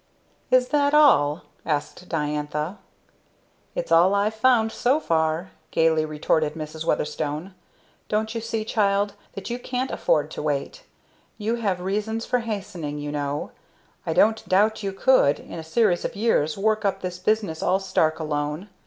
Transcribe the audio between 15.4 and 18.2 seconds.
a series of years, work up this business all stark